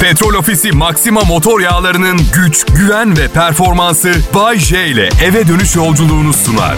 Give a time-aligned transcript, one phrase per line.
[0.00, 6.32] Petrol Ofisi Maxima motor yağlarının güç, güven ve performansı Bay J ile eve dönüş yolculuğunu
[6.32, 6.74] sunar.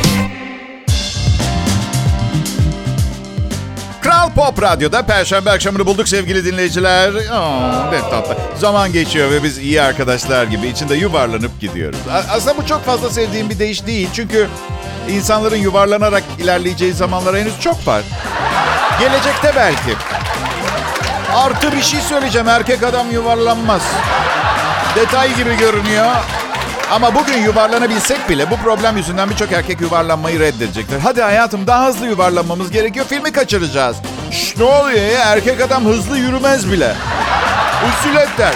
[4.02, 7.12] Kral Pop Radyo'da Perşembe akşamını bulduk sevgili dinleyiciler.
[8.10, 8.36] Tatlı.
[8.58, 11.98] Zaman geçiyor ve biz iyi arkadaşlar gibi içinde yuvarlanıp gidiyoruz.
[12.30, 14.08] Aslında bu çok fazla sevdiğim bir deyiş değil.
[14.14, 14.48] Çünkü
[15.10, 18.02] insanların yuvarlanarak ilerleyeceği zamanlar henüz çok var.
[19.00, 20.17] Gelecekte belki.
[21.34, 22.48] Artı bir şey söyleyeceğim.
[22.48, 23.82] Erkek adam yuvarlanmaz.
[24.96, 26.06] Detay gibi görünüyor.
[26.90, 30.98] Ama bugün yuvarlanabilsek bile bu problem yüzünden birçok erkek yuvarlanmayı reddedecektir.
[30.98, 33.06] Hadi hayatım daha hızlı yuvarlanmamız gerekiyor.
[33.08, 33.96] Filmi kaçıracağız.
[34.30, 35.20] Şş, ne oluyor ya?
[35.24, 36.94] Erkek adam hızlı yürümez bile.
[37.88, 38.54] Üsület der.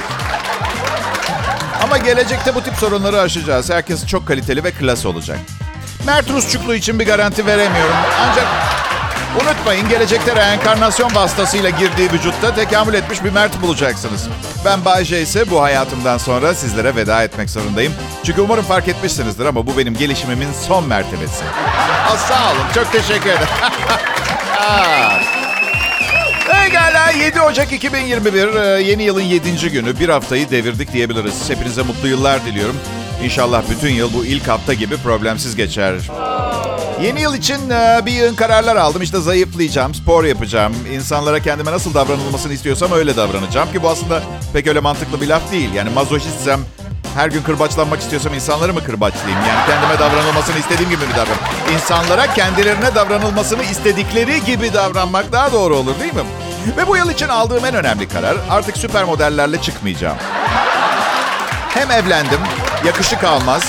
[1.82, 3.70] Ama gelecekte bu tip sorunları aşacağız.
[3.70, 5.38] Herkes çok kaliteli ve klas olacak.
[6.06, 7.96] Mert Rusçuklu için bir garanti veremiyorum.
[8.20, 8.46] Ancak
[9.42, 14.28] unutmayın gelecekte reenkarnasyon vasıtasıyla girdiği vücutta tekamül etmiş bir Mert bulacaksınız.
[14.64, 17.92] Ben Bay J ise bu hayatımdan sonra sizlere veda etmek zorundayım.
[18.24, 21.44] Çünkü umarım fark etmişsinizdir ama bu benim gelişimimin son mertebesi.
[22.08, 23.48] Aa, sağ olun, çok teşekkür ederim.
[26.50, 29.70] Pekala 7 Ocak 2021 e, yeni yılın 7.
[29.70, 31.50] günü bir haftayı devirdik diyebiliriz.
[31.50, 32.76] Hepinize mutlu yıllar diliyorum.
[33.24, 35.94] İnşallah bütün yıl bu ilk hafta gibi problemsiz geçer.
[37.02, 39.02] Yeni yıl için e, bir yığın kararlar aldım.
[39.02, 40.74] İşte zayıflayacağım, spor yapacağım.
[40.92, 43.72] İnsanlara kendime nasıl davranılmasını istiyorsam öyle davranacağım.
[43.72, 44.22] Ki bu aslında
[44.52, 45.74] pek öyle mantıklı bir laf değil.
[45.74, 46.60] Yani mazoşistsem
[47.14, 49.38] her gün kırbaçlanmak istiyorsam insanları mı kırbaçlayayım?
[49.48, 51.74] Yani kendime davranılmasını istediğim gibi mi davran?
[51.74, 56.22] İnsanlara kendilerine davranılmasını istedikleri gibi davranmak daha doğru olur değil mi?
[56.76, 60.16] Ve bu yıl için aldığım en önemli karar artık süper modellerle çıkmayacağım.
[61.68, 62.40] Hem evlendim,
[62.86, 63.62] yakışık almaz.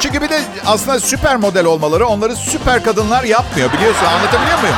[0.00, 4.76] Çünkü bir de aslında süper model olmaları onları süper kadınlar yapmıyor biliyorsun anlatabiliyor muyum?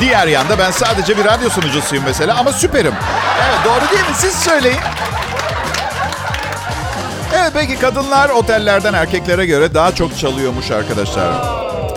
[0.00, 2.94] Diğer yanda ben sadece bir radyo sunucusuyum mesela ama süperim.
[3.46, 4.14] Evet doğru değil mi?
[4.16, 4.78] Siz söyleyin.
[7.34, 11.28] Evet peki kadınlar otellerden erkeklere göre daha çok çalıyormuş arkadaşlar.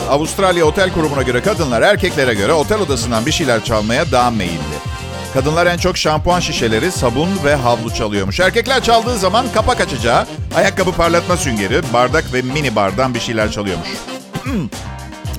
[0.09, 4.87] Avustralya Otel Kurumu'na göre kadınlar erkeklere göre otel odasından bir şeyler çalmaya daha meyilli.
[5.38, 8.40] Kadınlar en çok şampuan şişeleri, sabun ve havlu çalıyormuş.
[8.40, 10.25] Erkekler çaldığı zaman kapak açacağı,
[10.56, 13.88] ayakkabı parlatma süngeri, bardak ve mini bardan bir şeyler çalıyormuş.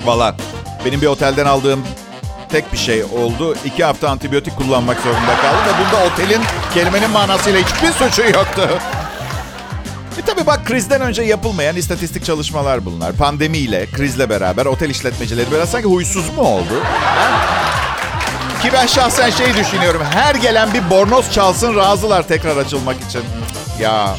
[0.05, 0.37] Valla
[0.85, 1.81] benim bir otelden aldığım
[2.49, 3.57] tek bir şey oldu.
[3.65, 6.43] İki hafta antibiyotik kullanmak zorunda kaldım ve bunda otelin
[6.75, 8.69] kelimenin manasıyla hiçbir suçu yoktu.
[10.19, 13.13] E tabi bak krizden önce yapılmayan istatistik çalışmalar bunlar.
[13.13, 16.83] Pandemiyle, krizle beraber otel işletmecileri biraz sanki huysuz mu oldu?
[16.85, 17.68] Ha?
[18.63, 20.03] Ki ben şahsen şey düşünüyorum.
[20.13, 23.21] Her gelen bir bornoz çalsın razılar tekrar açılmak için.
[23.81, 24.17] Ya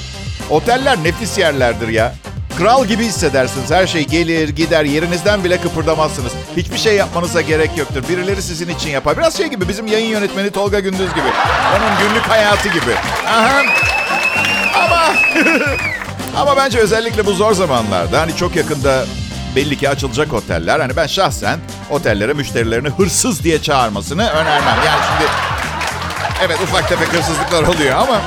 [0.50, 2.16] oteller nefis yerlerdir ya.
[2.58, 3.72] Kral gibi hissedersiniz.
[3.72, 4.84] Her şey gelir, gider.
[4.86, 6.32] Yerinizden bile kıpırdamazsınız.
[6.58, 8.04] Hiçbir şey yapmanıza gerek yoktur.
[8.10, 9.18] Birileri sizin için yapar.
[9.18, 11.28] Biraz şey gibi bizim yayın yönetmeni Tolga Gündüz gibi.
[11.78, 12.94] Onun günlük hayatı gibi.
[13.28, 13.62] Aha.
[14.76, 15.14] Ama
[16.38, 19.06] ama bence özellikle bu zor zamanlarda hani çok yakında
[19.60, 20.80] belli ki açılacak oteller.
[20.80, 21.60] Hani ben şahsen
[21.90, 24.78] otellere müşterilerini hırsız diye çağırmasını önermem.
[24.86, 25.32] Yani şimdi
[26.46, 28.22] evet ufak tefek hırsızlıklar oluyor ama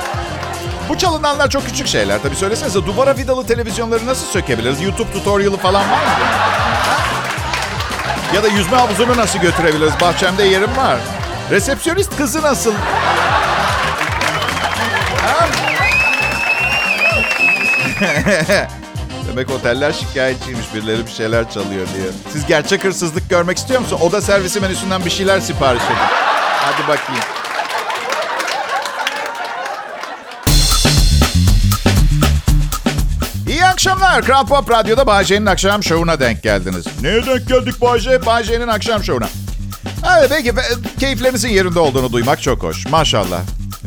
[0.89, 2.21] bu çalınanlar çok küçük şeyler.
[2.21, 4.81] Tabii söylesenize duvara vidalı televizyonları nasıl sökebiliriz?
[4.81, 6.13] YouTube tutorial'ı falan var mı?
[8.35, 9.93] Ya da yüzme havuzunu nasıl götürebiliriz?
[10.01, 10.97] Bahçemde yerim var.
[11.51, 12.73] Resepsiyonist kızı nasıl?
[19.33, 20.65] Demek oteller şikayetçiymiş.
[20.75, 22.05] Birileri bir şeyler çalıyor diye.
[22.33, 24.01] Siz gerçek hırsızlık görmek istiyor musunuz?
[24.01, 25.95] Oda servisi menüsünden bir şeyler sipariş edin.
[26.57, 27.21] Hadi bakayım.
[33.47, 34.21] İyi akşamlar.
[34.25, 36.85] Kral Pop Radyo'da Bahçe'nin akşam şovuna denk geldiniz.
[37.01, 38.25] Neye denk geldik Bahçe?
[38.25, 39.27] Bahçe'nin akşam şovuna.
[40.17, 42.85] Evet peki e, keyiflerinizin yerinde olduğunu duymak çok hoş.
[42.85, 43.41] Maşallah.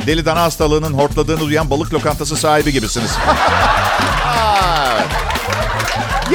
[0.07, 3.11] Deli dana hastalığının hortladığını duyan balık lokantası sahibi gibisiniz.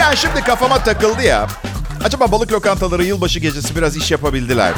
[0.01, 1.47] ya şimdi kafama takıldı ya.
[2.03, 4.77] Acaba balık lokantaları yılbaşı gecesi biraz iş yapabildiler mi?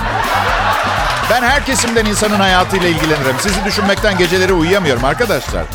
[1.30, 3.36] Ben her kesimden insanın hayatıyla ilgilenirim.
[3.40, 5.66] Sizi düşünmekten geceleri uyuyamıyorum arkadaşlar.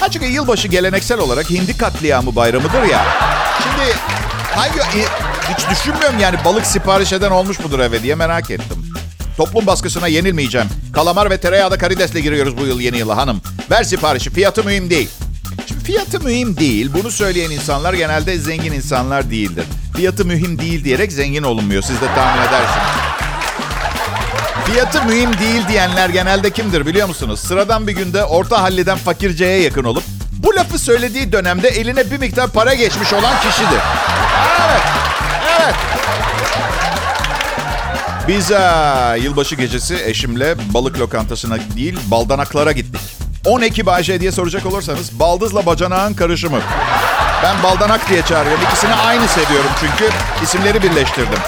[0.00, 3.04] Ha çünkü yılbaşı geleneksel olarak hindi katliamı bayramıdır ya.
[3.62, 3.92] Şimdi
[4.54, 4.80] hangi
[5.54, 8.92] hiç düşünmüyorum yani balık sipariş eden olmuş mudur eve diye merak ettim.
[9.36, 10.68] Toplum baskısına yenilmeyeceğim.
[10.92, 13.40] Kalamar ve tereyağda karidesle giriyoruz bu yıl yeni yıla hanım.
[13.70, 15.08] Ver siparişi fiyatı mühim değil.
[15.86, 16.90] Fiyatı mühim değil.
[16.94, 19.64] Bunu söyleyen insanlar genelde zengin insanlar değildir.
[19.96, 21.82] Fiyatı mühim değil diyerek zengin olunmuyor.
[21.82, 22.86] Siz de tahmin edersiniz.
[24.66, 27.40] Fiyatı mühim değil diyenler genelde kimdir biliyor musunuz?
[27.40, 30.02] Sıradan bir günde orta halliden fakirceye yakın olup
[30.32, 33.80] bu lafı söylediği dönemde eline bir miktar para geçmiş olan kişidir.
[34.66, 34.82] Evet.
[35.60, 35.74] Evet.
[38.28, 43.25] Biz aa, yılbaşı gecesi eşimle balık lokantasına değil baldanaklara gittik.
[43.46, 46.60] 10 Ekim Ayşe diye soracak olursanız baldızla bacanağın karışımı.
[47.42, 48.64] Ben baldanak diye çağırıyorum.
[48.64, 50.12] İkisini aynı seviyorum çünkü
[50.42, 51.38] isimleri birleştirdim.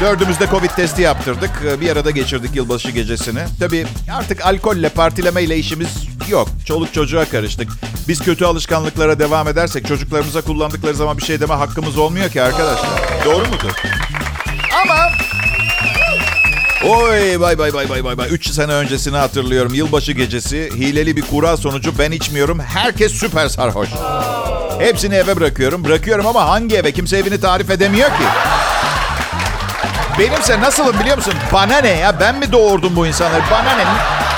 [0.00, 1.80] Dördümüzde Covid testi yaptırdık.
[1.80, 3.40] Bir arada geçirdik yılbaşı gecesini.
[3.60, 5.88] Tabii artık alkolle, partilemeyle işimiz
[6.28, 6.48] yok.
[6.66, 7.68] Çoluk çocuğa karıştık.
[8.08, 12.90] Biz kötü alışkanlıklara devam edersek çocuklarımıza kullandıkları zaman bir şey deme hakkımız olmuyor ki arkadaşlar.
[13.24, 13.70] Doğru mudur?
[14.84, 15.08] Ama
[16.84, 18.28] Oy bay bay bay bay bay bay.
[18.30, 19.74] 3 sene öncesini hatırlıyorum.
[19.74, 22.60] Yılbaşı gecesi hileli bir kura sonucu ben içmiyorum.
[22.60, 23.88] Herkes süper sarhoş.
[24.78, 25.84] Hepsini eve bırakıyorum.
[25.84, 26.92] Bırakıyorum ama hangi eve?
[26.92, 28.24] Kimse evini tarif edemiyor ki.
[30.18, 31.34] Benimse nasılım biliyor musun?
[31.52, 32.20] Bana ne ya?
[32.20, 33.42] Ben mi doğurdum bu insanları?
[33.50, 33.84] Bana ne?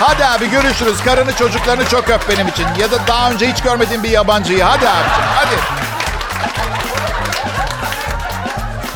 [0.00, 1.00] Hadi abi görüşürüz.
[1.05, 2.67] Karını çocuklarını çok öp benim için.
[2.81, 4.62] Ya da daha önce hiç görmediğim bir yabancıyı.
[4.62, 5.55] Hadi abicim hadi.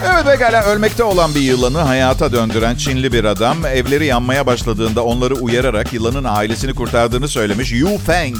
[0.04, 5.34] Evet pekala ölmekte olan bir yılanı hayata döndüren Çinli bir adam evleri yanmaya başladığında onları
[5.34, 8.36] uyararak yılanın ailesini kurtardığını söylemiş Yu Feng.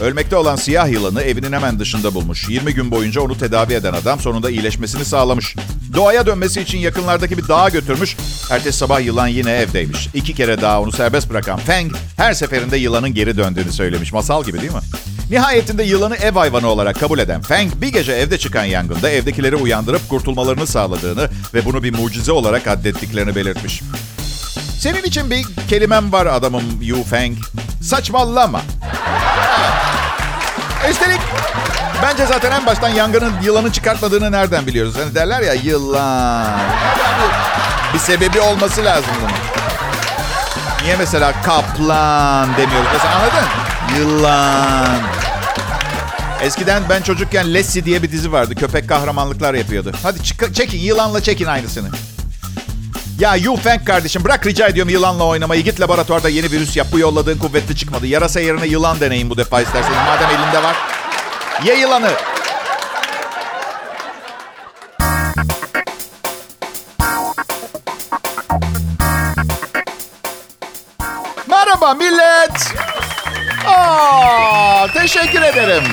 [0.00, 2.48] Ölmekte olan siyah yılanı evinin hemen dışında bulmuş.
[2.48, 5.56] 20 gün boyunca onu tedavi eden adam sonunda iyileşmesini sağlamış.
[5.94, 8.16] Doğaya dönmesi için yakınlardaki bir dağa götürmüş.
[8.50, 10.08] Ertesi sabah yılan yine evdeymiş.
[10.14, 14.12] İki kere daha onu serbest bırakan Feng her seferinde yılanın geri döndüğünü söylemiş.
[14.12, 14.80] Masal gibi değil mi?
[15.30, 20.08] Nihayetinde yılanı ev hayvanı olarak kabul eden Feng bir gece evde çıkan yangında evdekileri uyandırıp
[20.08, 23.82] kurtulmalarını sağladığını ve bunu bir mucize olarak addettiklerini belirtmiş.
[24.80, 27.36] Senin için bir kelimem var adamım Yu Feng.
[27.82, 28.60] Saçmalama.
[30.90, 31.20] Üstelik
[32.02, 34.94] bence zaten en baştan yangının yılanı çıkartmadığını nereden biliyoruz?
[35.02, 36.60] Hani derler ya yılan.
[37.94, 39.32] Bir sebebi olması lazım bunun.
[40.82, 42.88] Niye mesela kaplan demiyoruz?
[42.92, 43.65] Mesela anladın?
[43.98, 45.00] Yılan.
[46.42, 48.54] Eskiden ben çocukken Lassie diye bir dizi vardı.
[48.54, 49.92] Köpek kahramanlıklar yapıyordu.
[50.02, 51.88] Hadi çık- çekin yılanla çekin aynısını.
[53.18, 55.64] Ya Yu Feng kardeşim bırak rica ediyorum yılanla oynamayı.
[55.64, 56.86] Git laboratuvarda yeni virüs yap.
[56.92, 58.06] Bu yolladığın kuvvetli çıkmadı.
[58.06, 59.96] Yarasa yerine yılan deneyin bu defa isterseniz.
[60.06, 60.76] Madem elinde var.
[61.64, 62.10] Ye yılanı.
[71.48, 72.74] Merhaba millet.
[73.66, 75.84] Aa, teşekkür ederim.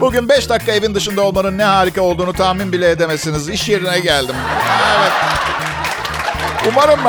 [0.00, 3.48] Bugün 5 dakika evin dışında olmanın ne harika olduğunu tahmin bile edemezsiniz.
[3.48, 4.36] İş yerine geldim.
[4.98, 5.12] Evet.
[6.68, 7.00] Umarım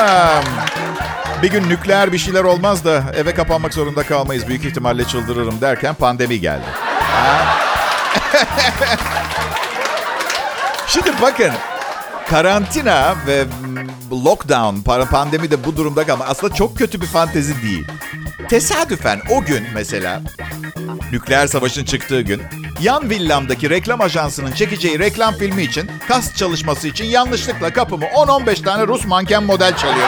[1.42, 4.48] bir gün nükleer bir şeyler olmaz da eve kapanmak zorunda kalmayız.
[4.48, 6.66] Büyük ihtimalle çıldırırım derken pandemi geldi.
[10.88, 11.52] Şimdi bakın
[12.30, 13.46] karantina ve
[14.12, 17.88] lockdown, pandemi de bu durumda kalma aslında çok kötü bir fantezi değil.
[18.50, 20.22] Tesadüfen o gün mesela
[21.12, 22.42] nükleer savaşın çıktığı gün
[22.82, 28.88] yan villamdaki reklam ajansının çekeceği reklam filmi için kast çalışması için yanlışlıkla kapımı 10-15 tane
[28.88, 30.08] Rus manken model çalıyor.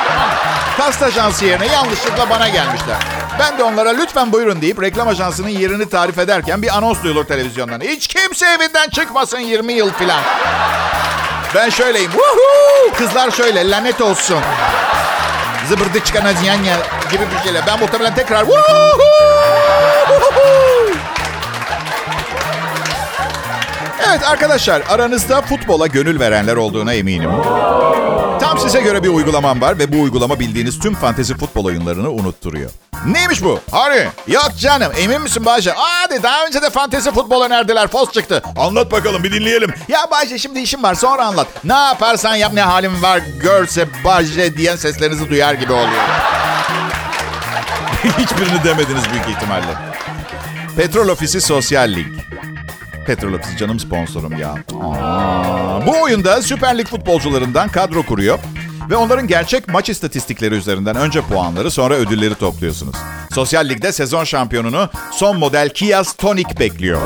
[0.78, 2.98] Kast ajansı yerine yanlışlıkla bana gelmişler.
[3.40, 7.82] Ben de onlara lütfen buyurun deyip reklam ajansının yerini tarif ederken bir anons duyulur televizyondan.
[7.82, 10.22] Hiç kimse evinden çıkmasın 20 yıl filan.
[11.56, 12.12] Ben şöyleyim.
[12.12, 12.94] Woohoo!
[12.98, 14.40] Kızlar şöyle lanet olsun.
[15.69, 16.77] Zıbırdı çıkan aziyanya
[17.12, 17.63] gibi bir şeyler.
[17.68, 18.45] Ben muhtemelen tekrar!
[24.10, 27.31] Evet arkadaşlar aranızda futbola gönül verenler olduğuna eminim.
[28.50, 32.72] Tam size göre bir uygulamam var ve bu uygulama bildiğiniz tüm fantezi futbol oyunlarını unutturuyor.
[33.06, 33.60] Neymiş bu?
[33.72, 34.07] Harry.
[34.28, 35.71] Yok canım emin misin Bayce?
[35.76, 37.88] Hadi daha önce de fantezi futbol önerdiler.
[37.88, 38.42] Fos çıktı.
[38.57, 39.74] Anlat bakalım bir dinleyelim.
[39.88, 41.47] Ya Bayce şimdi işim var sonra anlat.
[41.64, 46.04] Ne yaparsan yap ne halim var görse Bayce diyen seslerinizi duyar gibi oluyor.
[48.04, 49.78] Hiçbirini demediniz büyük ihtimalle.
[50.78, 52.39] Petrol Ofisi Sosyal Link.
[53.09, 54.56] Petrol Ofisi canım sponsorum ya.
[54.81, 58.39] Aa, bu oyunda Süper Lig futbolcularından kadro kuruyor.
[58.90, 62.96] Ve onların gerçek maç istatistikleri üzerinden önce puanları sonra ödülleri topluyorsunuz.
[63.31, 67.02] Sosyal Lig'de sezon şampiyonunu son model Kia Stonic bekliyor.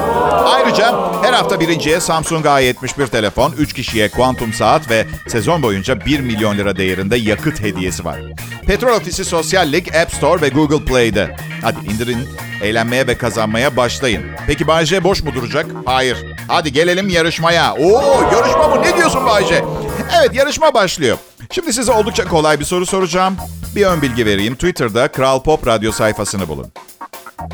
[0.46, 6.20] Ayrıca her hafta birinciye Samsung A71 telefon, 3 kişiye kuantum saat ve sezon boyunca 1
[6.20, 8.20] milyon lira değerinde yakıt hediyesi var.
[8.68, 11.36] Petrol Ofisi Sosyal Lig App Store ve Google Play'de.
[11.62, 12.28] Hadi indirin,
[12.62, 14.24] eğlenmeye ve kazanmaya başlayın.
[14.48, 15.66] Peki Bayce boş mu duracak?
[15.86, 16.18] Hayır.
[16.48, 17.74] Hadi gelelim yarışmaya.
[17.74, 18.82] Oo yarışma mı?
[18.82, 19.64] Ne diyorsun Bayce?
[20.12, 21.18] Evet yarışma başlıyor.
[21.52, 23.38] Şimdi size oldukça kolay bir soru soracağım.
[23.76, 24.56] Bir ön bilgi vereyim.
[24.56, 26.72] Twitter'da Kral Pop Radyo sayfasını bulun.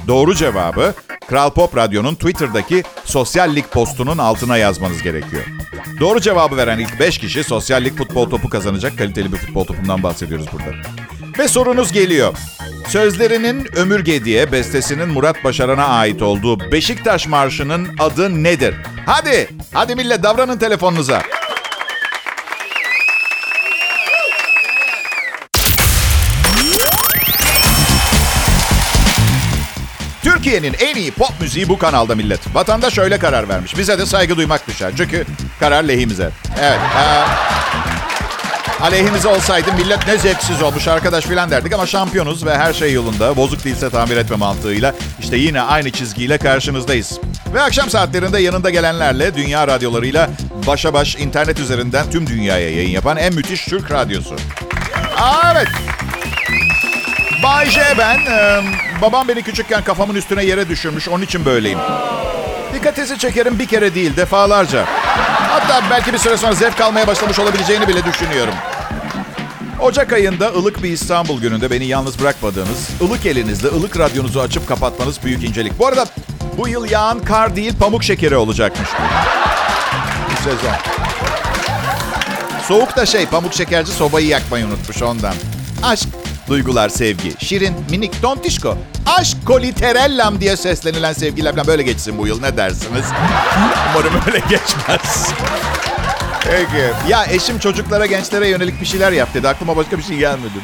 [0.08, 0.94] Doğru cevabı
[1.28, 5.44] Kral Pop Radyo'nun Twitter'daki sosyal lig postunun altına yazmanız gerekiyor.
[6.00, 10.04] Doğru cevabı veren ilk 5 kişi sosyal lig futbol topu kazanacak kaliteli bir futbol topundan
[10.04, 10.78] bahsediyoruz burada.
[11.40, 12.34] Ve sorunuz geliyor.
[12.88, 18.76] Sözlerinin Ömürge diye bestesinin Murat Başaran'a ait olduğu Beşiktaş Marşı'nın adı nedir?
[19.06, 21.22] Hadi, hadi millet davranın telefonunuza.
[30.44, 32.56] Türkiye'nin en iyi pop müziği bu kanalda millet.
[32.56, 33.78] Vatandaş öyle karar vermiş.
[33.78, 34.92] Bize de saygı duymak düşer.
[34.98, 35.26] Çünkü
[35.60, 36.30] karar lehimize.
[36.62, 36.80] Evet.
[36.80, 37.04] E,
[38.84, 43.36] aleyhimize olsaydı millet ne zevksiz olmuş arkadaş filan derdik ama şampiyonuz ve her şey yolunda.
[43.36, 47.20] Bozuk değilse tamir etme mantığıyla işte yine aynı çizgiyle karşınızdayız.
[47.54, 50.30] Ve akşam saatlerinde yanında gelenlerle dünya radyolarıyla
[50.68, 54.36] başa baş internet üzerinden tüm dünyaya yayın yapan en müthiş Türk radyosu.
[55.18, 55.68] Aa, evet.
[57.44, 58.20] Bay J ben.
[58.20, 58.62] Ee,
[59.02, 61.10] babam beni küçükken kafamın üstüne yere düşürmüş.
[61.10, 61.80] Onun için böyleyim.
[62.74, 64.86] Dikkatinizi çekerim bir kere değil defalarca.
[65.50, 68.54] Hatta belki bir süre sonra zevk almaya başlamış olabileceğini bile düşünüyorum.
[69.82, 75.24] Ocak ayında ılık bir İstanbul gününde beni yalnız bırakmadığınız, ılık elinizle ılık radyonuzu açıp kapatmanız
[75.24, 75.80] büyük incelik.
[75.80, 76.06] Bu arada
[76.58, 78.90] bu yıl yağan kar değil pamuk şekeri olacakmış.
[80.32, 80.76] Bu sezon.
[82.68, 85.34] Soğuk da şey pamuk şekerci sobayı yakmayı unutmuş ondan.
[85.84, 86.08] Aşk,
[86.50, 88.78] duygular, sevgi, şirin, minik, tontişko.
[89.06, 93.06] Aşk koliterellam diye seslenilen sevgiler böyle geçsin bu yıl ne dersiniz?
[93.92, 95.30] Umarım öyle geçmez.
[96.44, 97.10] Peki.
[97.10, 99.48] Ya eşim çocuklara, gençlere yönelik bir şeyler yap dedi.
[99.48, 100.60] Aklıma başka bir şey gelmedi.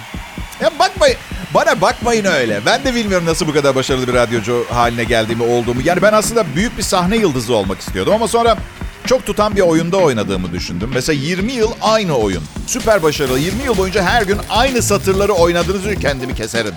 [0.61, 1.17] Ya bakmayın.
[1.53, 2.61] Bana bakmayın öyle.
[2.65, 5.81] Ben de bilmiyorum nasıl bu kadar başarılı bir radyocu haline geldiğimi, olduğumu.
[5.83, 8.57] Yani ben aslında büyük bir sahne yıldızı olmak istiyordum ama sonra
[9.05, 10.91] çok tutan bir oyunda oynadığımı düşündüm.
[10.93, 12.43] Mesela 20 yıl aynı oyun.
[12.67, 13.39] Süper başarılı.
[13.39, 16.73] 20 yıl boyunca her gün aynı satırları oynadığınız için kendimi keserim.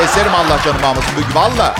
[0.00, 1.10] Keserim Allah canım almasın.
[1.34, 1.74] Valla.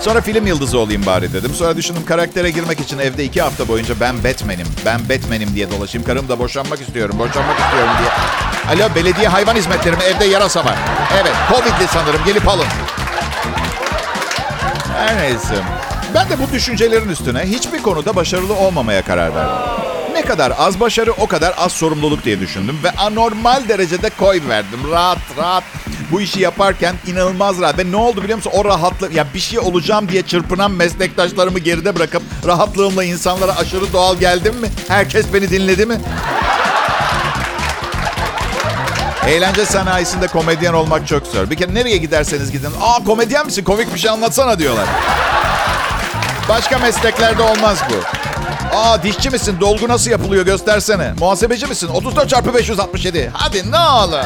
[0.00, 1.54] Sonra film yıldızı olayım bari dedim.
[1.54, 6.06] Sonra düşündüm karaktere girmek için evde iki hafta boyunca ben Batman'im, ben Batman'im diye dolaşayım.
[6.06, 8.10] Karım da boşanmak istiyorum, boşanmak istiyorum diye.
[8.84, 10.02] Alo belediye hayvan hizmetleri mi?
[10.02, 10.76] Evde yarasa var.
[11.22, 12.20] Evet, Covid'li sanırım.
[12.26, 12.66] Gelip alın.
[14.96, 15.54] Her neyse.
[16.14, 19.54] Ben de bu düşüncelerin üstüne hiçbir konuda başarılı olmamaya karar verdim.
[20.12, 24.78] Ne kadar az başarı o kadar az sorumluluk diye düşündüm ve anormal derecede koy verdim.
[24.90, 25.64] Rahat rahat
[26.12, 27.78] bu işi yaparken inanılmaz rahat.
[27.78, 28.52] Ve ne oldu biliyor musun?
[28.54, 34.16] O rahatlık, ya bir şey olacağım diye çırpınan meslektaşlarımı geride bırakıp rahatlığımla insanlara aşırı doğal
[34.16, 34.68] geldim mi?
[34.88, 36.00] Herkes beni dinledi mi?
[39.26, 41.50] Eğlence sanayisinde komedyen olmak çok zor.
[41.50, 42.70] Bir kere nereye giderseniz gidin.
[42.82, 43.64] Aa komedyen misin?
[43.64, 44.86] Komik bir şey anlatsana diyorlar.
[46.50, 47.94] Başka mesleklerde olmaz bu.
[48.76, 49.56] Aa dişçi misin?
[49.60, 51.12] Dolgu nasıl yapılıyor göstersene.
[51.20, 51.88] Muhasebeci misin?
[51.88, 53.30] 34 çarpı 567.
[53.32, 54.24] Hadi ne olur.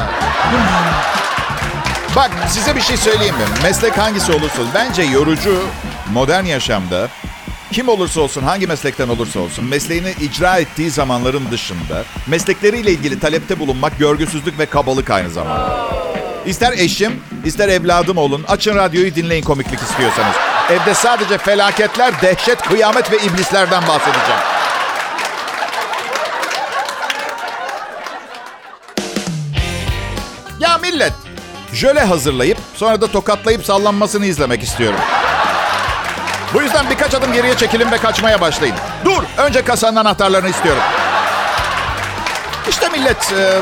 [2.15, 3.43] Bak size bir şey söyleyeyim mi?
[3.63, 4.67] Meslek hangisi olursa olsun.
[4.75, 5.63] Bence yorucu
[6.13, 7.07] modern yaşamda
[7.71, 13.59] kim olursa olsun, hangi meslekten olursa olsun, mesleğini icra ettiği zamanların dışında meslekleriyle ilgili talepte
[13.59, 15.87] bulunmak görgüsüzlük ve kabalık aynı zamanda.
[16.45, 20.35] İster eşim, ister evladım olun, açın radyoyu dinleyin komiklik istiyorsanız.
[20.69, 24.41] Evde sadece felaketler, dehşet, kıyamet ve iblislerden bahsedeceğim.
[30.59, 31.13] Ya millet,
[31.73, 34.99] jöle hazırlayıp sonra da tokatlayıp sallanmasını izlemek istiyorum.
[36.53, 38.75] Bu yüzden birkaç adım geriye çekilin ve kaçmaya başlayın.
[39.05, 40.83] Dur, önce kasanın anahtarlarını istiyorum.
[42.69, 43.61] İşte millet, e,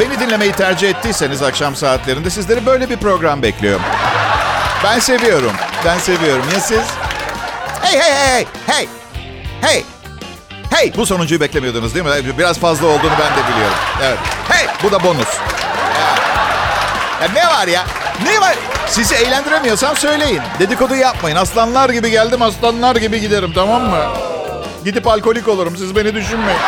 [0.00, 3.80] beni dinlemeyi tercih ettiyseniz akşam saatlerinde sizleri böyle bir program bekliyor.
[4.84, 5.52] Ben seviyorum,
[5.84, 6.44] ben seviyorum.
[6.54, 6.84] Ya siz?
[7.82, 8.88] Hey, hey, hey, hey,
[9.60, 9.84] hey,
[10.70, 10.92] hey.
[10.96, 12.38] Bu sonuncuyu beklemiyordunuz değil mi?
[12.38, 13.76] Biraz fazla olduğunu ben de biliyorum.
[14.02, 14.18] Evet.
[14.48, 15.28] Hey, bu da bonus.
[17.22, 17.86] Ya, ne var ya?
[18.24, 18.54] Ne var?
[18.86, 20.40] Sizi eğlendiremiyorsam söyleyin.
[20.58, 21.36] Dedikodu yapmayın.
[21.36, 24.04] Aslanlar gibi geldim, aslanlar gibi giderim tamam mı?
[24.84, 25.76] Gidip alkolik olurum.
[25.76, 26.60] Siz beni düşünmeyin.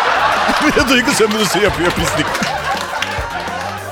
[0.77, 2.27] bir duygu sömürüsü yapıyor pislik.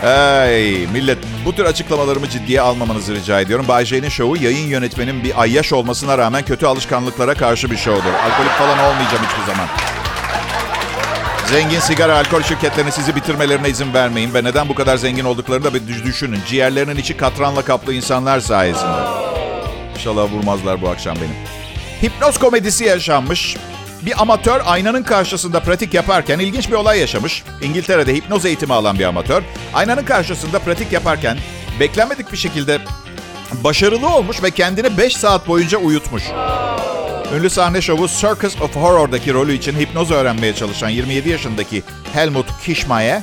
[0.03, 3.69] Ay millet bu tür açıklamalarımı ciddiye almamanızı rica ediyorum.
[3.69, 8.13] Bay J'nin şovu yayın yönetmenin bir ayyaş olmasına rağmen kötü alışkanlıklara karşı bir şovdur.
[8.25, 9.69] Alkolik falan olmayacağım hiçbir zaman.
[11.47, 15.75] Zengin sigara, alkol şirketlerine sizi bitirmelerine izin vermeyin ve neden bu kadar zengin olduklarını da
[15.75, 16.41] bir düşünün.
[16.49, 19.01] Ciğerlerinin içi katranla kaplı insanlar sayesinde.
[19.95, 21.37] İnşallah vurmazlar bu akşam benim.
[22.03, 23.57] Hipnoz komedisi yaşanmış.
[24.07, 27.43] Bir amatör aynanın karşısında pratik yaparken ilginç bir olay yaşamış.
[27.63, 29.43] İngiltere'de hipnoz eğitimi alan bir amatör
[29.75, 31.39] aynanın karşısında pratik yaparken
[31.81, 32.79] beklenmedik bir şekilde
[33.65, 36.23] başarılı olmuş ve kendini 5 saat boyunca uyutmuş.
[37.37, 41.83] Ünlü sahne şovu Circus of Horror'daki rolü için hipnoz öğrenmeye çalışan 27 yaşındaki
[42.13, 43.23] Helmut Kishmaye,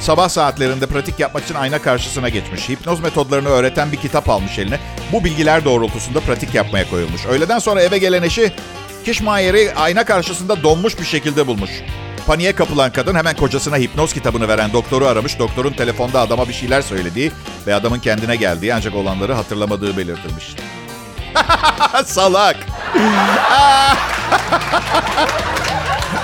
[0.00, 2.68] sabah saatlerinde pratik yapmak için ayna karşısına geçmiş.
[2.68, 4.78] Hipnoz metodlarını öğreten bir kitap almış eline.
[5.12, 7.26] Bu bilgiler doğrultusunda pratik yapmaya koyulmuş.
[7.26, 8.52] Öğleden sonra eve gelen eşi
[9.04, 11.70] Kishmayer'i ayna karşısında donmuş bir şekilde bulmuş.
[12.26, 15.38] Paniğe kapılan kadın hemen kocasına hipnoz kitabını veren doktoru aramış.
[15.38, 17.32] Doktorun telefonda adama bir şeyler söylediği
[17.66, 20.54] ve adamın kendine geldiği ancak olanları hatırlamadığı belirtilmiş.
[22.04, 22.56] Salak.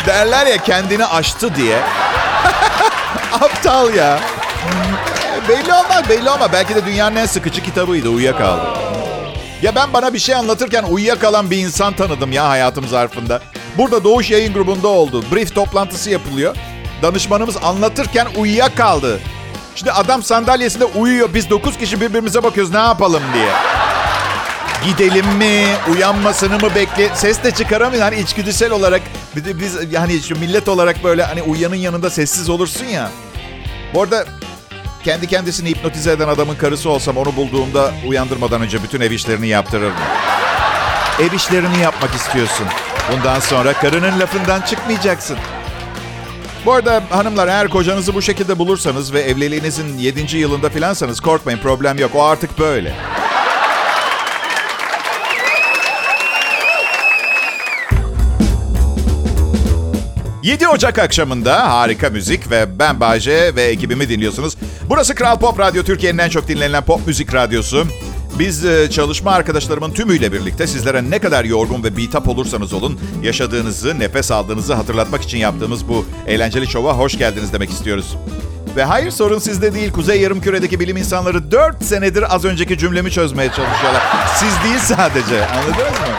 [0.06, 1.78] Derler ya kendini aştı diye.
[3.32, 4.20] Aptal ya.
[5.48, 6.50] belli olmaz, belli olmaz.
[6.52, 8.87] Belki de dünyanın en sıkıcı kitabıydı, uyuyakaldı.
[9.62, 13.40] Ya ben bana bir şey anlatırken uyuyakalan bir insan tanıdım ya hayatım zarfında.
[13.78, 15.24] Burada Doğuş Yayın Grubu'nda oldu.
[15.32, 16.56] Brief toplantısı yapılıyor.
[17.02, 19.20] Danışmanımız anlatırken uyuyakaldı.
[19.74, 21.28] Şimdi adam sandalyesinde uyuyor.
[21.34, 23.48] Biz dokuz kişi birbirimize bakıyoruz ne yapalım diye.
[24.84, 25.64] Gidelim mi?
[25.92, 27.10] Uyanmasını mı bekle?
[27.14, 28.02] Ses de çıkaramıyor.
[28.02, 29.02] Hani içgüdüsel olarak
[29.36, 33.10] biz yani şu millet olarak böyle hani uyanın yanında sessiz olursun ya.
[33.94, 34.24] Bu arada
[35.08, 39.96] kendi kendisini hipnotize eden adamın karısı olsam onu bulduğumda uyandırmadan önce bütün ev işlerini yaptırırım.
[41.20, 42.66] Ev işlerini yapmak istiyorsun.
[43.12, 45.36] Bundan sonra karının lafından çıkmayacaksın.
[46.66, 50.38] Bu arada hanımlar eğer kocanızı bu şekilde bulursanız ve evliliğinizin 7.
[50.38, 52.10] yılında filansanız korkmayın problem yok.
[52.14, 52.94] O artık böyle.
[60.48, 64.56] 7 Ocak akşamında harika müzik ve ben Bayce ve ekibimi dinliyorsunuz.
[64.88, 67.84] Burası Kral Pop Radyo, Türkiye'nin en çok dinlenilen pop müzik radyosu.
[68.38, 73.98] Biz e, çalışma arkadaşlarımın tümüyle birlikte sizlere ne kadar yorgun ve bitap olursanız olun yaşadığınızı,
[73.98, 78.16] nefes aldığınızı hatırlatmak için yaptığımız bu eğlenceli şova hoş geldiniz demek istiyoruz.
[78.76, 79.92] Ve hayır sorun sizde değil.
[79.92, 84.02] Kuzey Yarımküre'deki bilim insanları 4 senedir az önceki cümlemi çözmeye çalışıyorlar.
[84.36, 85.46] Siz değil sadece.
[85.46, 86.14] Anladınız mı?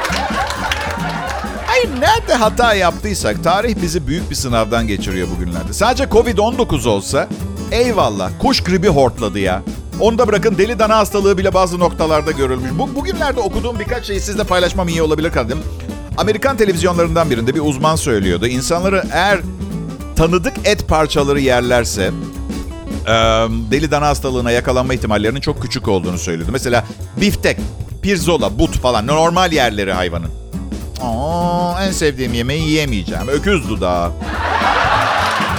[1.67, 5.73] Hayır nerede hata yaptıysak tarih bizi büyük bir sınavdan geçiriyor bugünlerde.
[5.73, 7.27] Sadece Covid-19 olsa
[7.71, 9.63] eyvallah kuş gribi hortladı ya.
[9.99, 12.71] Onu da bırakın deli dana hastalığı bile bazı noktalarda görülmüş.
[12.79, 15.59] Bu, bugünlerde okuduğum birkaç şeyi sizle paylaşmam iyi olabilir kandım.
[16.17, 18.47] Amerikan televizyonlarından birinde bir uzman söylüyordu.
[18.47, 19.39] İnsanları eğer
[20.15, 22.11] tanıdık et parçaları yerlerse
[23.07, 23.11] e,
[23.71, 26.51] deli dana hastalığına yakalanma ihtimallerinin çok küçük olduğunu söylüyordu.
[26.51, 26.85] Mesela
[27.21, 27.57] biftek,
[28.01, 30.29] pirzola, but falan normal yerleri hayvanın.
[31.01, 33.27] Aa, en sevdiğim yemeği yiyemeyeceğim.
[33.27, 34.11] Öküz dudağı.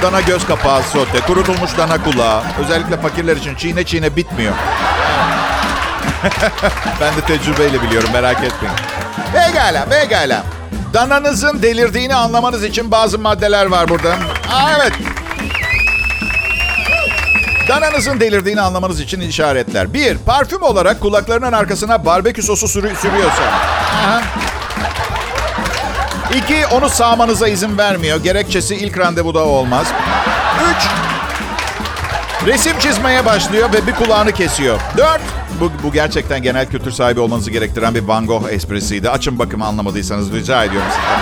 [0.02, 2.42] Dana göz kapağı sote, kurutulmuş dana kulağı.
[2.64, 4.54] Özellikle fakirler için çiğne çiğne bitmiyor.
[7.00, 8.76] ben de tecrübeyle biliyorum merak etmeyin.
[9.32, 10.42] Pekala, pekala.
[10.94, 14.12] Dananızın delirdiğini anlamanız için bazı maddeler var burada.
[14.52, 14.92] Aa, evet.
[17.68, 19.94] Dananızın delirdiğini anlamanız için işaretler.
[19.94, 23.42] Bir, parfüm olarak kulaklarının arkasına barbekü sosu sürü- sürüyorsa.
[23.42, 24.22] Aha.
[26.36, 28.22] İki, onu sağmanıza izin vermiyor.
[28.22, 29.86] Gerekçesi ilk randevuda olmaz.
[30.70, 30.88] Üç,
[32.46, 34.80] resim çizmeye başlıyor ve bir kulağını kesiyor.
[34.96, 35.20] Dört,
[35.60, 39.10] bu, bu gerçekten genel kültür sahibi olmanızı gerektiren bir Van Gogh esprisiydi.
[39.10, 41.20] Açın bakımı anlamadıysanız rica ediyorum sizden.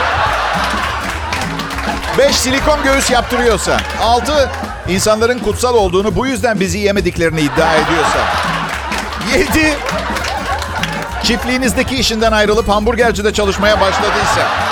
[2.18, 3.76] Beş, silikon göğüs yaptırıyorsa.
[4.02, 4.50] Altı,
[4.88, 8.18] insanların kutsal olduğunu bu yüzden bizi yemediklerini iddia ediyorsa.
[9.34, 9.76] Yedi,
[11.22, 14.67] çiftliğinizdeki işinden ayrılıp hamburgercide çalışmaya başladıysa.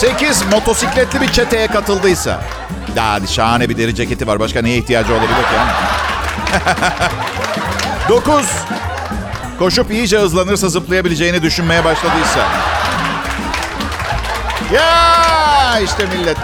[0.00, 0.44] 8.
[0.52, 2.40] Motosikletli bir çeteye katıldıysa.
[2.96, 4.40] Daha şahane bir deri ceketi var.
[4.40, 5.56] Başka neye ihtiyacı olabilir ki?
[8.08, 8.44] 9.
[9.58, 12.40] Koşup iyice hızlanırsa zıplayabileceğini düşünmeye başladıysa.
[14.72, 15.19] Ya
[15.78, 16.38] işte millet.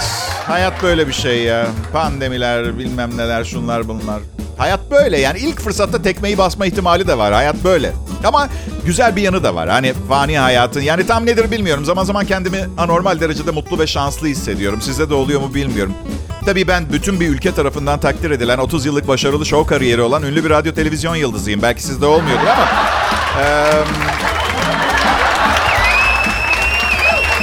[0.46, 1.66] Hayat böyle bir şey ya.
[1.92, 4.20] Pandemiler, bilmem neler, şunlar bunlar.
[4.58, 7.32] Hayat böyle yani ilk fırsatta tekmeyi basma ihtimali de var.
[7.32, 7.92] Hayat böyle.
[8.24, 8.48] Ama
[8.86, 9.68] güzel bir yanı da var.
[9.68, 11.84] Hani fani hayatın yani tam nedir bilmiyorum.
[11.84, 14.82] Zaman zaman kendimi anormal derecede mutlu ve şanslı hissediyorum.
[14.82, 15.94] Size de oluyor mu bilmiyorum.
[16.44, 20.44] Tabii ben bütün bir ülke tarafından takdir edilen 30 yıllık başarılı show kariyeri olan ünlü
[20.44, 21.62] bir radyo televizyon yıldızıyım.
[21.62, 22.68] Belki sizde olmuyordur ama...
[23.42, 23.72] Ee,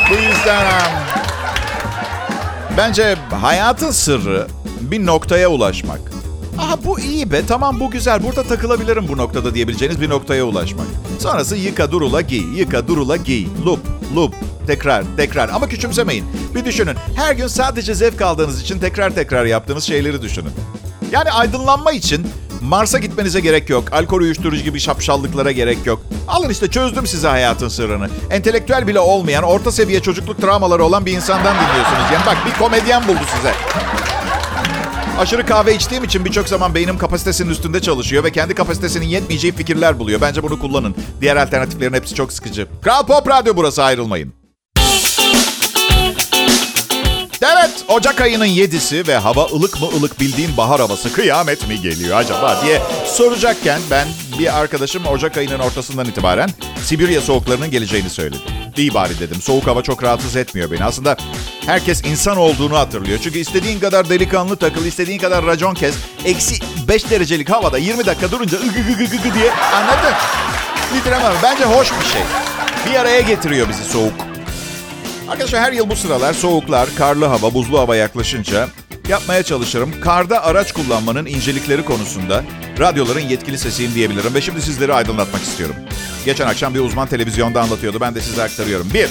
[0.09, 1.12] bu yüzden...
[2.77, 4.47] Bence hayatın sırrı
[4.81, 5.99] bir noktaya ulaşmak.
[6.59, 10.87] Aha bu iyi be tamam bu güzel burada takılabilirim bu noktada diyebileceğiniz bir noktaya ulaşmak.
[11.19, 13.79] Sonrası yıka durula giy, yıka durula giy, loop,
[14.15, 14.35] loop,
[14.67, 15.49] tekrar, tekrar.
[15.49, 16.25] Ama küçümsemeyin.
[16.55, 20.51] Bir düşünün her gün sadece zevk aldığınız için tekrar tekrar yaptığınız şeyleri düşünün.
[21.11, 22.27] Yani aydınlanma için
[22.63, 23.93] Mars'a gitmenize gerek yok.
[23.93, 26.01] Alkol uyuşturucu gibi şapşallıklara gerek yok.
[26.27, 28.09] Alın işte çözdüm size hayatın sırrını.
[28.29, 32.11] Entelektüel bile olmayan, orta seviye çocukluk travmaları olan bir insandan dinliyorsunuz.
[32.13, 33.53] Yani bak bir komedyen buldu size.
[35.19, 39.99] Aşırı kahve içtiğim için birçok zaman beynim kapasitesinin üstünde çalışıyor ve kendi kapasitesinin yetmeyeceği fikirler
[39.99, 40.21] buluyor.
[40.21, 40.95] Bence bunu kullanın.
[41.21, 42.67] Diğer alternatiflerin hepsi çok sıkıcı.
[42.81, 44.42] Kral Pop Radyo burası ayrılmayın.
[47.43, 52.17] Evet, Ocak ayının 7'si ve hava ılık mı ılık bildiğin bahar havası kıyamet mi geliyor
[52.17, 54.07] acaba diye soracakken ben
[54.39, 56.49] bir arkadaşım Ocak ayının ortasından itibaren
[56.83, 58.39] Sibirya soğuklarının geleceğini söyledi.
[58.77, 59.41] İyi bari dedim.
[59.41, 60.83] Soğuk hava çok rahatsız etmiyor beni.
[60.83, 61.17] Aslında
[61.65, 63.19] herkes insan olduğunu hatırlıyor.
[63.23, 65.95] Çünkü istediğin kadar delikanlı takıl, istediğin kadar racon kes.
[66.25, 66.55] Eksi
[66.87, 70.13] 5 derecelik havada 20 dakika durunca ıgı diye anladın?
[70.95, 71.33] Bitiremem.
[71.43, 72.21] Bence hoş bir şey.
[72.85, 74.32] Bir araya getiriyor bizi soğuk.
[75.29, 78.67] Arkadaşlar her yıl bu sıralar soğuklar, karlı hava, buzlu hava yaklaşınca
[79.07, 80.01] yapmaya çalışırım.
[80.01, 82.43] Karda araç kullanmanın incelikleri konusunda
[82.79, 84.33] radyoların yetkili sesiyim diyebilirim.
[84.33, 85.75] Ve şimdi sizleri aydınlatmak istiyorum.
[86.25, 88.01] Geçen akşam bir uzman televizyonda anlatıyordu.
[88.01, 88.89] Ben de size aktarıyorum.
[88.93, 89.09] Bir,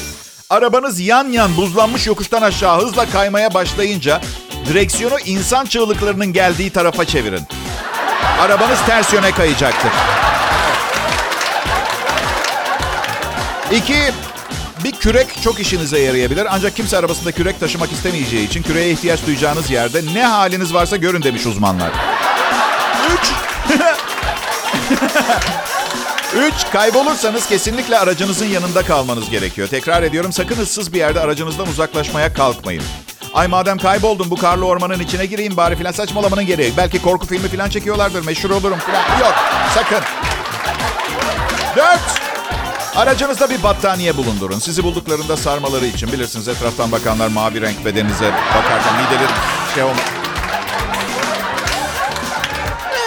[0.51, 4.21] arabanız yan yan buzlanmış yokuştan aşağı hızla kaymaya başlayınca
[4.69, 7.43] direksiyonu insan çığlıklarının geldiği tarafa çevirin.
[8.41, 9.91] Arabanız ters yöne kayacaktır.
[13.73, 13.99] İki,
[14.85, 16.47] bir kürek çok işinize yarayabilir.
[16.51, 21.23] Ancak kimse arabasında kürek taşımak istemeyeceği için küreğe ihtiyaç duyacağınız yerde ne haliniz varsa görün
[21.23, 21.91] demiş uzmanlar.
[23.15, 23.33] Üç,
[26.37, 29.69] Üç, kaybolursanız kesinlikle aracınızın yanında kalmanız gerekiyor.
[29.69, 32.83] Tekrar ediyorum sakın ıssız bir yerde aracınızdan uzaklaşmaya kalkmayın.
[33.35, 36.73] Ay madem kayboldum bu karlı ormanın içine gireyim bari filan saçmalamanın gereği.
[36.77, 39.21] Belki korku filmi filan çekiyorlardır meşhur olurum filan.
[39.21, 39.35] Yok
[39.75, 40.01] sakın.
[41.77, 42.22] Dört,
[42.97, 44.59] Aracınızda bir battaniye bulundurun.
[44.59, 49.33] Sizi bulduklarında sarmaları için bilirsiniz etraftan bakanlar mavi renk bedeninize bakarken mideleri
[49.75, 50.01] şey olma.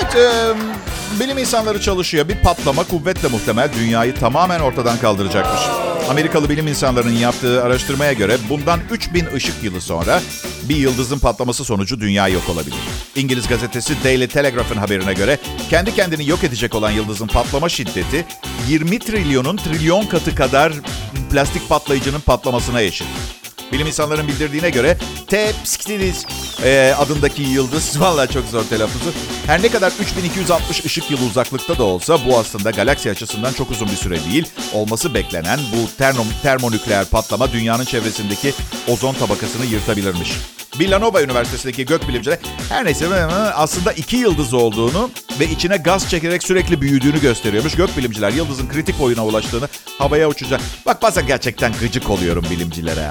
[0.01, 0.53] Evet, e,
[1.19, 2.27] bilim insanları çalışıyor.
[2.27, 5.61] Bir patlama kuvvetle muhtemel dünyayı tamamen ortadan kaldıracakmış.
[6.09, 10.21] Amerikalı bilim insanlarının yaptığı araştırmaya göre bundan 3000 ışık yılı sonra
[10.69, 12.77] bir yıldızın patlaması sonucu dünya yok olabilir.
[13.15, 15.37] İngiliz gazetesi Daily Telegraph'ın haberine göre
[15.69, 18.25] kendi kendini yok edecek olan yıldızın patlama şiddeti
[18.67, 20.73] 20 trilyonun trilyon katı kadar
[21.31, 23.07] plastik patlayıcının patlamasına eşit.
[23.71, 24.97] Bilim insanlarının bildirdiğine göre
[25.27, 25.51] T.
[25.63, 26.25] Pskidis
[26.63, 29.11] e, adındaki yıldız, valla çok zor telaffuzu,
[29.45, 33.87] her ne kadar 3260 ışık yılı uzaklıkta da olsa bu aslında galaksi açısından çok uzun
[33.87, 34.47] bir süre değil.
[34.73, 38.53] Olması beklenen bu termo, termonükleer patlama dünyanın çevresindeki
[38.87, 40.31] ozon tabakasını yırtabilirmiş.
[40.79, 42.37] Villanova Üniversitesi'ndeki gökbilimciler
[42.69, 43.07] her neyse
[43.55, 45.09] aslında iki yıldız olduğunu
[45.39, 47.75] ve içine gaz çekerek sürekli büyüdüğünü gösteriyormuş.
[47.75, 50.61] Gökbilimciler yıldızın kritik boyuna ulaştığını havaya uçacak.
[50.85, 53.07] Bak bazen gerçekten gıcık oluyorum bilimcilere.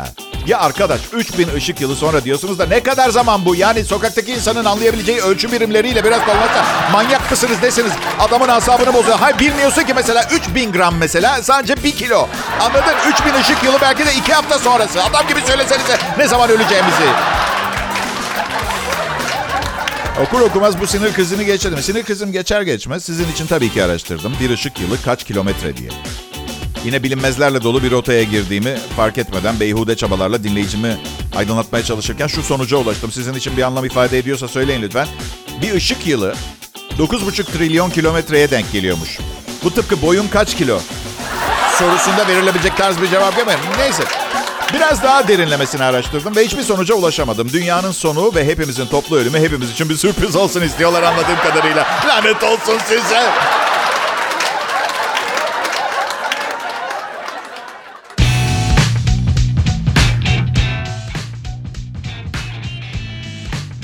[0.46, 3.54] Ya arkadaş 3000 ışık yılı sonra diyorsunuz da ne kadar zaman bu?
[3.54, 7.92] Yani sokaktaki insanın anlayabileceği ölçü birimleriyle biraz olmazsa manyak mısınız desiniz.
[8.18, 9.18] Adamın asabını bozuyor.
[9.18, 12.28] Hayır bilmiyorsun ki mesela 3000 gram mesela sadece 1 kilo.
[12.60, 12.94] Anladın?
[13.08, 15.02] 3000 ışık yılı belki de 2 hafta sonrası.
[15.02, 17.04] Adam gibi söylesenize ne zaman öleceğimizi.
[20.22, 21.82] Okur okumaz bu sinir krizini geçirdim.
[21.82, 24.32] Sinir krizim geçer geçmez sizin için tabii ki araştırdım.
[24.40, 25.90] Bir ışık yılı kaç kilometre diye.
[26.84, 30.96] Yine bilinmezlerle dolu bir rotaya girdiğimi fark etmeden beyhude çabalarla dinleyicimi
[31.36, 33.12] aydınlatmaya çalışırken şu sonuca ulaştım.
[33.12, 35.06] Sizin için bir anlam ifade ediyorsa söyleyin lütfen.
[35.62, 36.34] Bir ışık yılı
[36.98, 39.18] 9,5 trilyon kilometreye denk geliyormuş.
[39.64, 40.80] Bu tıpkı boyun kaç kilo?
[41.78, 43.54] Sorusunda verilebilecek tarz bir cevap değil mi?
[43.78, 44.23] Neyse.
[44.72, 47.52] Biraz daha derinlemesine araştırdım ve hiçbir sonuca ulaşamadım.
[47.52, 51.86] Dünyanın sonu ve hepimizin toplu ölümü hepimiz için bir sürpriz olsun istiyorlar anladığım kadarıyla.
[52.08, 53.22] Lanet olsun size.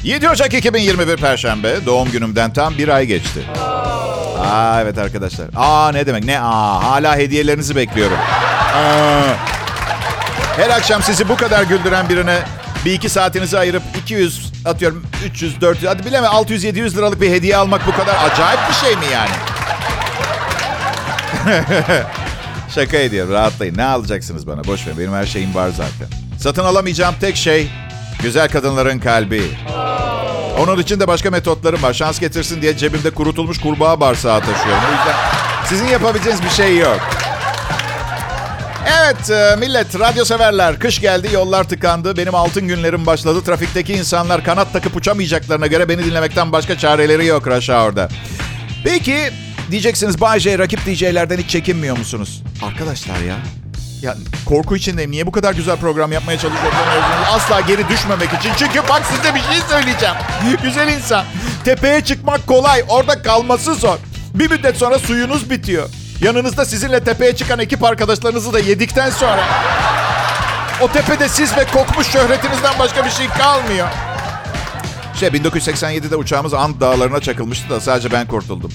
[0.05, 1.87] ...7 Ocak 2021 Perşembe...
[1.87, 3.41] ...doğum günümden tam bir ay geçti.
[4.41, 5.47] Aa evet arkadaşlar.
[5.57, 8.19] Aa ne demek ne aa hala hediyelerinizi bekliyorum.
[8.75, 9.60] Aa.
[10.57, 12.39] Her akşam sizi bu kadar güldüren birine
[12.85, 17.57] bir iki saatinizi ayırıp 200 atıyorum 300 400 hadi bileme 600 700 liralık bir hediye
[17.57, 19.31] almak bu kadar acayip bir şey mi yani?
[22.75, 23.77] Şaka ediyorum rahatlayın.
[23.77, 24.65] Ne alacaksınız bana?
[24.65, 26.09] Boş ver benim her şeyim var zaten.
[26.39, 27.71] Satın alamayacağım tek şey
[28.23, 29.43] güzel kadınların kalbi.
[30.59, 31.93] Onun için de başka metotlarım var.
[31.93, 34.83] Şans getirsin diye cebimde kurutulmuş kurbağa bağırsağı taşıyorum.
[34.89, 35.17] O yüzden
[35.69, 37.01] sizin yapabileceğiniz bir şey yok.
[39.01, 40.79] Evet e, millet, radyo severler.
[40.79, 42.17] Kış geldi, yollar tıkandı.
[42.17, 43.45] Benim altın günlerim başladı.
[43.45, 48.09] Trafikteki insanlar kanat takıp uçamayacaklarına göre beni dinlemekten başka çareleri yok Rush Hour'da.
[48.85, 49.31] Peki,
[49.71, 52.43] diyeceksiniz Bay J, rakip DJ'lerden hiç çekinmiyor musunuz?
[52.63, 53.37] Arkadaşlar ya,
[54.03, 55.11] ya korku içindeyim.
[55.11, 56.79] Niye bu kadar güzel program yapmaya çalışıyorum?
[57.31, 58.51] Asla geri düşmemek için.
[58.59, 60.15] Çünkü bak size bir şey söyleyeceğim.
[60.63, 61.25] güzel insan.
[61.65, 62.85] Tepeye çıkmak kolay.
[62.89, 63.99] Orada kalması zor.
[64.35, 65.89] Bir müddet sonra suyunuz bitiyor.
[66.21, 69.45] Yanınızda sizinle tepeye çıkan ekip arkadaşlarınızı da yedikten sonra...
[70.81, 73.89] O tepede siz ve kokmuş şöhretinizden başka bir şey kalmıyor.
[75.21, 78.73] Şey 1987'de uçağımız Ant dağlarına çakılmıştı da sadece ben kurtuldum.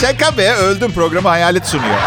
[0.00, 1.98] Şaka be öldüm programı hayalet sunuyor.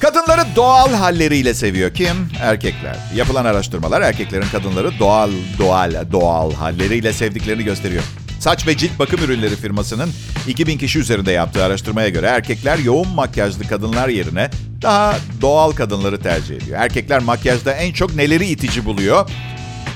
[0.00, 1.94] Kadınları doğal halleriyle seviyor.
[1.94, 2.28] Kim?
[2.40, 2.96] Erkekler.
[3.14, 8.02] Yapılan araştırmalar erkeklerin kadınları doğal, doğal, doğal halleriyle sevdiklerini gösteriyor.
[8.40, 10.10] Saç ve cilt bakım ürünleri firmasının
[10.48, 14.50] 2000 kişi üzerinde yaptığı araştırmaya göre erkekler yoğun makyajlı kadınlar yerine
[14.82, 16.78] daha doğal kadınları tercih ediyor.
[16.80, 19.30] Erkekler makyajda en çok neleri itici buluyor?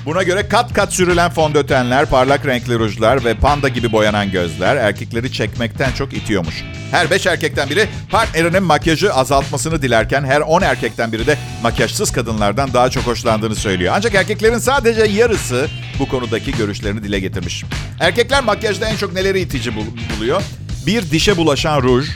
[0.09, 5.33] Buna göre kat kat sürülen fondötenler, parlak renkli rujlar ve panda gibi boyanan gözler erkekleri
[5.33, 6.65] çekmekten çok itiyormuş.
[6.91, 12.75] Her beş erkekten biri partnerinin makyajı azaltmasını dilerken her on erkekten biri de makyajsız kadınlardan
[12.75, 13.95] daha çok hoşlandığını söylüyor.
[13.97, 15.69] Ancak erkeklerin sadece yarısı
[15.99, 17.65] bu konudaki görüşlerini dile getirmiş.
[18.01, 19.73] Erkekler makyajda en çok neleri itici
[20.17, 20.43] buluyor?
[20.87, 22.09] Bir dişe bulaşan ruj,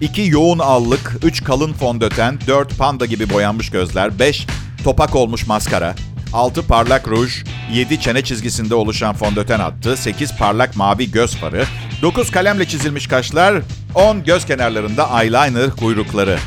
[0.00, 4.46] 2 yoğun allık, 3 kalın fondöten, 4 panda gibi boyanmış gözler, 5
[4.84, 5.94] topak olmuş maskara,
[6.34, 11.64] 6 parlak ruj, 7 çene çizgisinde oluşan fondöten hattı, 8 parlak mavi göz farı,
[12.02, 13.54] 9 kalemle çizilmiş kaşlar,
[13.94, 16.38] 10 göz kenarlarında eyeliner kuyrukları.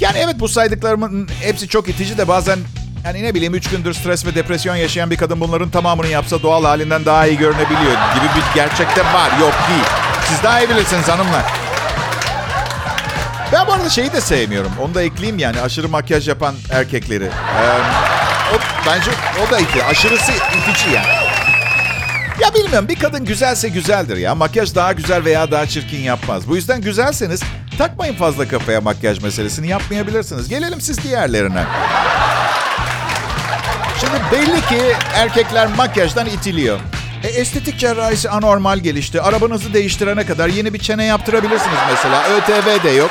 [0.00, 2.58] Yani evet bu saydıklarımın hepsi çok itici de bazen
[3.04, 6.64] yani ne bileyim 3 gündür stres ve depresyon yaşayan bir kadın bunların tamamını yapsa doğal
[6.64, 9.30] halinden daha iyi görünebiliyor gibi bir gerçekte var.
[9.40, 9.84] Yok değil.
[10.28, 11.44] Siz daha iyi bilirsiniz hanımlar.
[13.52, 14.72] Ben bu arada şeyi de sevmiyorum.
[14.82, 17.24] Onu da ekleyeyim yani aşırı makyaj yapan erkekleri.
[17.24, 18.07] Ee,
[18.54, 19.10] o, bence
[19.46, 19.84] o da iti.
[19.84, 21.06] Aşırısı itici yani.
[22.40, 24.34] Ya bilmiyorum bir kadın güzelse güzeldir ya.
[24.34, 26.48] Makyaj daha güzel veya daha çirkin yapmaz.
[26.48, 27.42] Bu yüzden güzelseniz
[27.78, 30.48] takmayın fazla kafaya makyaj meselesini yapmayabilirsiniz.
[30.48, 31.64] Gelelim siz diğerlerine.
[34.00, 36.78] Şimdi belli ki erkekler makyajdan itiliyor.
[37.24, 39.22] E, estetik cerrahisi anormal gelişti.
[39.22, 42.24] Arabanızı değiştirene kadar yeni bir çene yaptırabilirsiniz mesela.
[42.28, 43.10] ÖTV de yok.